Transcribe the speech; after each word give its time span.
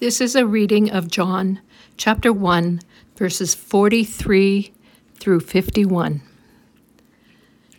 This 0.00 0.22
is 0.22 0.34
a 0.34 0.46
reading 0.46 0.90
of 0.90 1.10
John 1.10 1.60
chapter 1.98 2.32
1, 2.32 2.80
verses 3.16 3.54
43 3.54 4.72
through 5.16 5.40
51. 5.40 6.22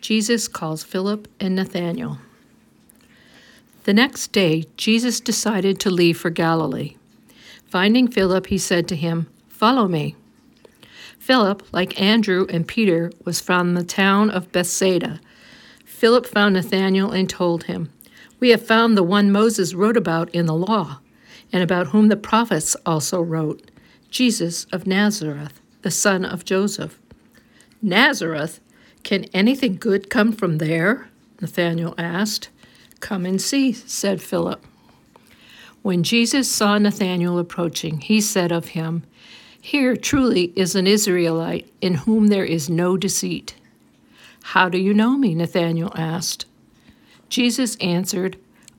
Jesus 0.00 0.46
calls 0.46 0.84
Philip 0.84 1.26
and 1.40 1.56
Nathanael. 1.56 2.18
The 3.82 3.92
next 3.92 4.30
day, 4.30 4.66
Jesus 4.76 5.18
decided 5.18 5.80
to 5.80 5.90
leave 5.90 6.16
for 6.16 6.30
Galilee. 6.30 6.94
Finding 7.66 8.06
Philip, 8.06 8.46
he 8.46 8.58
said 8.58 8.86
to 8.86 8.94
him, 8.94 9.26
Follow 9.48 9.88
me. 9.88 10.14
Philip, 11.18 11.64
like 11.72 12.00
Andrew 12.00 12.46
and 12.48 12.68
Peter, 12.68 13.10
was 13.24 13.40
from 13.40 13.74
the 13.74 13.82
town 13.82 14.30
of 14.30 14.52
Bethsaida. 14.52 15.18
Philip 15.84 16.26
found 16.26 16.54
Nathanael 16.54 17.10
and 17.10 17.28
told 17.28 17.64
him, 17.64 17.92
We 18.38 18.50
have 18.50 18.64
found 18.64 18.96
the 18.96 19.02
one 19.02 19.32
Moses 19.32 19.74
wrote 19.74 19.96
about 19.96 20.30
in 20.30 20.46
the 20.46 20.54
law 20.54 21.00
and 21.52 21.62
about 21.62 21.88
whom 21.88 22.08
the 22.08 22.16
prophets 22.16 22.74
also 22.86 23.20
wrote, 23.20 23.70
Jesus 24.10 24.64
of 24.72 24.86
Nazareth, 24.86 25.60
the 25.82 25.90
son 25.90 26.24
of 26.24 26.44
Joseph. 26.44 26.98
Nazareth? 27.80 28.60
Can 29.02 29.24
anything 29.34 29.76
good 29.76 30.08
come 30.10 30.32
from 30.32 30.58
there? 30.58 31.08
Nathanael 31.40 31.94
asked. 31.98 32.48
Come 33.00 33.26
and 33.26 33.40
see, 33.40 33.72
said 33.72 34.22
Philip. 34.22 34.64
When 35.82 36.04
Jesus 36.04 36.48
saw 36.48 36.78
Nathanael 36.78 37.38
approaching, 37.38 38.00
he 38.00 38.20
said 38.20 38.52
of 38.52 38.68
him, 38.68 39.02
Here 39.60 39.96
truly 39.96 40.52
is 40.54 40.76
an 40.76 40.86
Israelite 40.86 41.68
in 41.80 41.94
whom 41.94 42.28
there 42.28 42.44
is 42.44 42.70
no 42.70 42.96
deceit. 42.96 43.56
How 44.44 44.68
do 44.68 44.78
you 44.78 44.94
know 44.94 45.16
me? 45.18 45.34
Nathanael 45.34 45.92
asked. 45.96 46.46
Jesus 47.28 47.76
answered, 47.76 48.38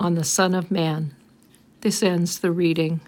on 0.00 0.14
the 0.14 0.24
Son 0.24 0.54
of 0.54 0.70
Man. 0.70 1.14
This 1.82 2.02
ends 2.02 2.40
the 2.40 2.50
reading. 2.50 3.02